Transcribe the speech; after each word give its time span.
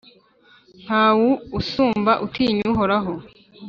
ntawu 0.83 1.29
asumba 1.59 2.11
utinya 2.25 2.63
Uhoraho. 2.73 3.13